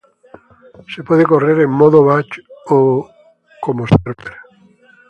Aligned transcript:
Se 0.91 1.03
puede 1.03 1.25
correr 1.27 1.59
en 1.59 1.69
modo 1.69 2.03
batch 2.03 2.39
o 2.69 3.07
como 3.61 3.85
server. 3.85 4.33